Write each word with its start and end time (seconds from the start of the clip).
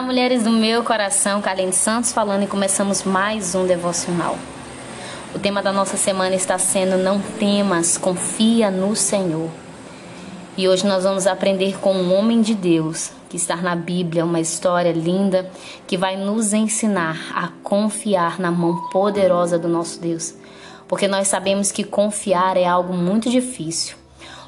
Olá, 0.00 0.06
mulheres 0.06 0.44
do 0.44 0.50
meu 0.50 0.82
coração, 0.82 1.42
Kalene 1.42 1.74
Santos 1.74 2.10
falando 2.10 2.44
e 2.44 2.46
começamos 2.46 3.02
mais 3.02 3.54
um 3.54 3.66
devocional. 3.66 4.34
O 5.34 5.38
tema 5.38 5.62
da 5.62 5.74
nossa 5.74 5.98
semana 5.98 6.34
está 6.34 6.56
sendo 6.56 6.96
Não 6.96 7.20
temas, 7.20 7.98
confia 7.98 8.70
no 8.70 8.96
Senhor. 8.96 9.50
E 10.56 10.66
hoje 10.66 10.86
nós 10.86 11.04
vamos 11.04 11.26
aprender 11.26 11.78
com 11.80 11.92
um 11.92 12.14
homem 12.14 12.40
de 12.40 12.54
Deus 12.54 13.12
que 13.28 13.36
está 13.36 13.56
na 13.56 13.76
Bíblia, 13.76 14.24
uma 14.24 14.40
história 14.40 14.90
linda 14.90 15.50
que 15.86 15.98
vai 15.98 16.16
nos 16.16 16.54
ensinar 16.54 17.18
a 17.34 17.48
confiar 17.62 18.40
na 18.40 18.50
mão 18.50 18.88
poderosa 18.88 19.58
do 19.58 19.68
nosso 19.68 20.00
Deus. 20.00 20.34
Porque 20.88 21.06
nós 21.06 21.28
sabemos 21.28 21.70
que 21.70 21.84
confiar 21.84 22.56
é 22.56 22.64
algo 22.64 22.94
muito 22.94 23.28
difícil. 23.28 23.98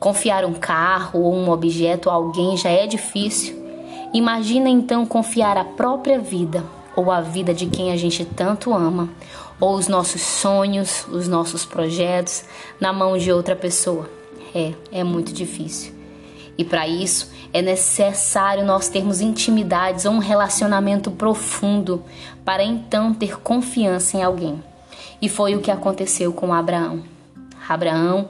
Confiar 0.00 0.44
um 0.44 0.54
carro 0.54 1.20
ou 1.20 1.32
um 1.32 1.48
objeto 1.50 2.10
a 2.10 2.14
alguém 2.14 2.56
já 2.56 2.68
é 2.68 2.88
difícil. 2.88 3.65
Imagina 4.12 4.68
então 4.68 5.04
confiar 5.04 5.56
a 5.56 5.64
própria 5.64 6.18
vida 6.18 6.64
ou 6.96 7.10
a 7.10 7.20
vida 7.20 7.52
de 7.52 7.66
quem 7.66 7.92
a 7.92 7.96
gente 7.96 8.24
tanto 8.24 8.72
ama, 8.72 9.10
ou 9.60 9.74
os 9.74 9.86
nossos 9.86 10.22
sonhos, 10.22 11.06
os 11.08 11.28
nossos 11.28 11.64
projetos 11.64 12.44
na 12.80 12.92
mão 12.92 13.18
de 13.18 13.30
outra 13.30 13.54
pessoa. 13.54 14.08
É, 14.54 14.72
é 14.90 15.04
muito 15.04 15.32
difícil. 15.32 15.94
E 16.56 16.64
para 16.64 16.88
isso 16.88 17.30
é 17.52 17.60
necessário 17.60 18.64
nós 18.64 18.88
termos 18.88 19.20
intimidades 19.20 20.06
ou 20.06 20.12
um 20.12 20.18
relacionamento 20.18 21.10
profundo 21.10 22.02
para 22.44 22.64
então 22.64 23.12
ter 23.12 23.38
confiança 23.40 24.16
em 24.16 24.22
alguém. 24.22 24.62
E 25.20 25.28
foi 25.28 25.54
o 25.54 25.60
que 25.60 25.70
aconteceu 25.70 26.32
com 26.32 26.52
Abraão. 26.52 27.02
Abraão, 27.68 28.28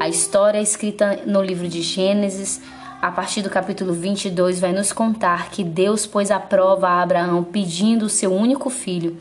a 0.00 0.08
história 0.08 0.58
é 0.58 0.62
escrita 0.62 1.22
no 1.26 1.42
livro 1.42 1.68
de 1.68 1.82
Gênesis, 1.82 2.60
a 3.02 3.10
partir 3.10 3.42
do 3.42 3.50
capítulo 3.50 3.92
22, 3.92 4.60
vai 4.60 4.72
nos 4.72 4.92
contar 4.92 5.50
que 5.50 5.64
Deus 5.64 6.06
pôs 6.06 6.30
à 6.30 6.38
prova 6.38 6.86
a 6.86 7.02
Abraão 7.02 7.42
pedindo 7.42 8.04
o 8.04 8.08
seu 8.08 8.32
único 8.32 8.70
filho 8.70 9.18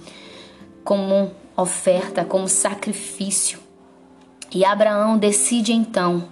como 0.83 1.31
oferta, 1.58 2.23
como 2.23 2.47
sacrifício. 2.47 3.58
E 4.53 4.64
Abraão 4.64 5.17
decide 5.17 5.73
então 5.73 6.25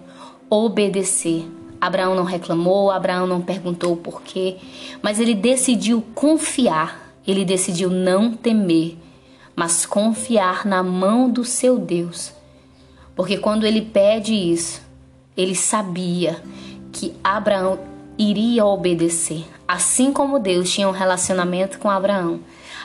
obedecer. 0.48 1.50
Abraão 1.82 2.14
não 2.14 2.24
reclamou, 2.24 2.92
Abraão 2.92 3.26
não 3.26 3.42
perguntou 3.42 3.94
o 3.94 3.98
porquê, 3.98 4.58
mas 5.02 5.20
ele 5.20 5.34
decidiu 5.34 6.06
confiar, 6.14 7.16
ele 7.26 7.44
decidiu 7.44 7.90
não 7.90 8.32
temer, 8.32 8.96
mas 9.56 9.88
confiar 9.88 10.68
na 10.68 10.84
mão 10.84 11.28
do 11.28 11.44
seu 11.44 11.80
Deus. 11.80 12.32
Porque 13.16 13.38
quando 13.38 13.66
ele 13.66 13.82
pede 13.82 14.36
isso, 14.36 14.88
ele 15.36 15.56
sabia 15.56 16.40
que 17.00 17.16
Abraão 17.24 17.80
iria 18.18 18.66
obedecer. 18.66 19.46
Assim 19.66 20.12
como 20.12 20.38
Deus 20.38 20.70
tinha 20.70 20.90
um 20.90 20.92
relacionamento 20.92 21.80
com 21.80 21.90
Abraão, 21.90 22.42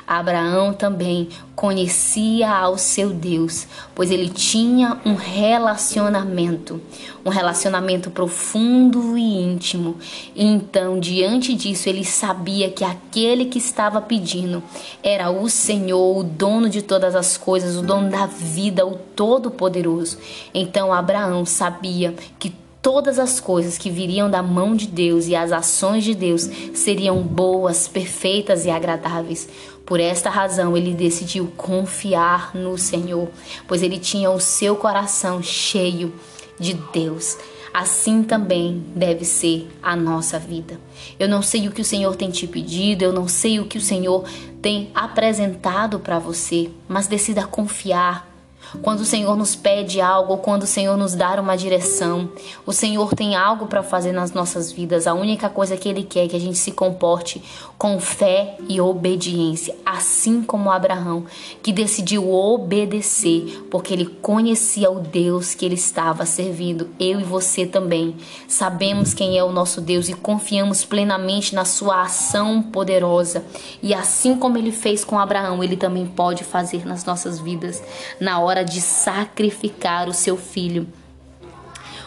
Abraão 0.07 0.73
também 0.73 1.29
conhecia 1.57 2.49
ao 2.49 2.79
seu 2.79 3.11
Deus, 3.11 3.67
pois 3.93 4.13
ele 4.13 4.29
tinha 4.29 5.01
um 5.05 5.15
relacionamento, 5.15 6.81
um 7.25 7.31
relacionamento 7.31 8.09
profundo 8.09 9.19
e 9.19 9.23
íntimo. 9.23 9.97
Então, 10.37 11.01
diante 11.01 11.55
disso, 11.55 11.89
ele 11.89 12.05
sabia 12.05 12.71
que 12.71 12.85
aquele 12.85 13.47
que 13.47 13.59
estava 13.59 14.01
pedindo 14.01 14.63
era 15.03 15.29
o 15.31 15.49
Senhor, 15.49 16.19
o 16.19 16.23
dono 16.23 16.69
de 16.69 16.83
todas 16.83 17.17
as 17.17 17.37
coisas, 17.37 17.77
o 17.77 17.83
dono 17.83 18.11
da 18.11 18.27
vida, 18.27 18.87
o 18.87 18.95
Todo-Poderoso. 19.17 20.19
Então, 20.53 20.93
Abraão 20.93 21.45
sabia 21.45 22.15
que 22.39 22.53
todas 22.85 23.19
as 23.19 23.41
coisas 23.41 23.79
que 23.79 23.89
viriam 23.89 24.29
da 24.29 24.43
mão 24.43 24.77
de 24.77 24.87
Deus 24.87 25.27
e 25.27 25.35
as 25.35 25.53
ações 25.53 26.05
de 26.05 26.15
Deus 26.15 26.43
seriam 26.75 27.23
boas, 27.23 27.89
perfeitas 27.89 28.67
e 28.67 28.71
agradáveis. 28.71 29.49
Por 29.87 29.99
esta 29.99 30.29
razão, 30.29 30.77
ele 30.77 30.93
decidiu 30.93 31.51
confiar 31.57 32.55
no 32.55 32.77
Senhor, 32.77 33.31
pois 33.67 33.83
ele 33.83 33.99
tinha 33.99 34.31
o 34.31 34.39
seu 34.39 34.77
coração 34.77 35.43
cheio 35.43 36.13
de 36.61 36.75
Deus. 36.93 37.39
Assim 37.73 38.23
também 38.23 38.85
deve 38.95 39.25
ser 39.25 39.67
a 39.83 39.97
nossa 39.97 40.39
vida. 40.39 40.79
Eu 41.19 41.27
não 41.27 41.41
sei 41.41 41.67
o 41.67 41.73
que 41.73 41.81
o 41.81 41.85
Senhor 41.87 42.15
tem 42.17 42.31
te 42.31 42.47
pedido, 42.47 43.03
eu 43.03 43.15
não 43.15 43.27
sei 43.27 43.61
o 43.61 43.67
que 43.67 43.79
o 43.79 43.81
Senhor 43.81 44.25
tem 44.61 44.91
apresentado 44.95 45.99
para 45.99 46.19
você, 46.19 46.71
mas 46.87 47.07
decida 47.07 47.47
confiar 47.47 48.34
quando 48.83 49.01
o 49.01 49.05
Senhor 49.05 49.37
nos 49.37 49.55
pede 49.55 50.01
algo, 50.01 50.39
quando 50.39 50.63
o 50.63 50.67
Senhor 50.67 50.97
nos 50.97 51.15
dá 51.15 51.41
uma 51.41 51.57
direção, 51.57 52.31
o 52.65 52.73
Senhor 52.73 53.15
tem 53.15 53.35
algo 53.35 53.67
para 53.67 53.83
fazer 53.83 54.13
nas 54.13 54.33
nossas 54.33 54.71
vidas. 54.71 55.07
A 55.07 55.15
única 55.15 55.49
coisa 55.49 55.77
que 55.77 55.89
Ele 55.89 56.03
quer 56.03 56.25
é 56.25 56.29
que 56.29 56.37
a 56.37 56.41
gente 56.41 56.59
se 56.59 56.73
comporte 56.73 57.43
com 57.77 57.99
fé 57.99 58.57
e 58.69 58.81
obediência, 58.81 59.75
assim 59.85 60.43
como 60.43 60.71
Abraão, 60.71 61.25
que 61.63 61.73
decidiu 61.73 62.33
obedecer, 62.33 63.67
porque 63.71 63.93
ele 63.93 64.07
conhecia 64.07 64.91
o 64.91 65.01
Deus 65.01 65.55
que 65.55 65.67
ele 65.67 65.75
estava 65.75 66.25
servindo. 66.25 66.89
Eu 66.99 67.21
e 67.21 67.25
você 67.25 67.67
também 67.67 68.17
sabemos 68.49 69.13
quem 69.13 69.37
é 69.37 69.45
o 69.45 69.53
nosso 69.53 69.81
Deus 69.81 70.09
e 70.09 70.15
confiamos 70.15 70.85
plenamente 70.85 71.55
na 71.55 71.65
Sua 71.65 72.03
ação 72.03 72.63
poderosa. 72.63 73.45
E 73.83 73.93
assim 73.93 74.37
como 74.37 74.57
Ele 74.57 74.73
fez 74.73 75.05
com 75.05 75.19
Abraão, 75.19 75.63
Ele 75.63 75.77
também 75.77 76.07
pode 76.07 76.45
fazer 76.45 76.87
nas 76.87 77.05
nossas 77.05 77.39
vidas 77.39 77.83
na 78.21 78.39
hora 78.39 78.64
de 78.65 78.81
sacrificar 78.81 80.09
o 80.09 80.15
seu 80.15 80.37
filho. 80.37 80.87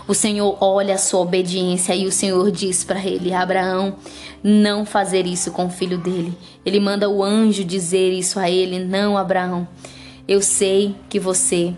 O 0.07 0.13
Senhor 0.13 0.57
olha 0.61 0.95
a 0.95 0.97
sua 0.97 1.19
obediência 1.19 1.93
e 1.93 2.05
o 2.05 2.11
Senhor 2.11 2.49
diz 2.49 2.83
para 2.83 3.05
ele: 3.05 3.33
Abraão, 3.33 3.97
não 4.41 4.85
fazer 4.85 5.25
isso 5.25 5.51
com 5.51 5.65
o 5.65 5.69
filho 5.69 5.97
dele. 5.97 6.33
Ele 6.65 6.79
manda 6.79 7.09
o 7.09 7.21
anjo 7.21 7.63
dizer 7.65 8.13
isso 8.13 8.39
a 8.39 8.49
ele: 8.49 8.79
Não, 8.79 9.17
Abraão, 9.17 9.67
eu 10.25 10.41
sei 10.41 10.95
que 11.09 11.19
você, 11.19 11.73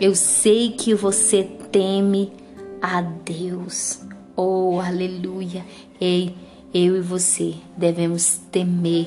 eu 0.00 0.14
sei 0.14 0.70
que 0.70 0.92
você 0.92 1.44
teme 1.70 2.32
a 2.80 3.00
Deus. 3.00 4.00
Oh, 4.36 4.80
aleluia! 4.80 5.64
Ei, 6.00 6.34
eu 6.74 6.96
e 6.96 7.00
você 7.00 7.54
devemos 7.76 8.40
temer 8.50 9.06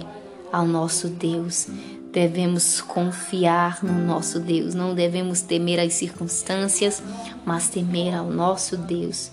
ao 0.52 0.66
nosso 0.66 1.10
Deus. 1.10 1.68
Devemos 2.16 2.80
confiar 2.80 3.84
no 3.84 3.92
nosso 3.92 4.40
Deus, 4.40 4.74
não 4.74 4.96
devemos 4.96 5.42
temer 5.42 5.82
as 5.82 5.96
circunstâncias, 5.96 7.04
mas 7.46 7.68
temer 7.68 8.16
ao 8.16 8.30
nosso 8.30 8.78
Deus. 8.78 9.32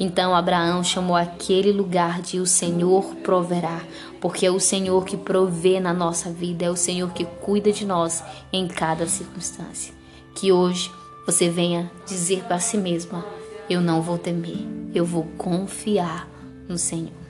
Então 0.00 0.34
Abraão 0.34 0.82
chamou 0.82 1.14
aquele 1.14 1.70
lugar 1.70 2.20
de 2.20 2.40
o 2.40 2.46
Senhor 2.46 3.04
proverá, 3.22 3.80
porque 4.20 4.44
é 4.44 4.50
o 4.50 4.58
Senhor 4.58 5.04
que 5.04 5.16
provê 5.16 5.78
na 5.78 5.94
nossa 5.94 6.28
vida, 6.28 6.64
é 6.64 6.70
o 6.70 6.74
Senhor 6.74 7.12
que 7.12 7.24
cuida 7.24 7.70
de 7.70 7.86
nós 7.86 8.20
em 8.52 8.66
cada 8.66 9.06
circunstância. 9.06 9.94
Que 10.34 10.50
hoje 10.50 10.90
você 11.24 11.48
venha 11.48 11.88
dizer 12.04 12.42
para 12.42 12.58
si 12.58 12.76
mesma: 12.76 13.24
Eu 13.70 13.80
não 13.80 14.02
vou 14.02 14.18
temer, 14.18 14.66
eu 14.92 15.04
vou 15.04 15.22
confiar 15.38 16.28
no 16.68 16.76
Senhor. 16.76 17.23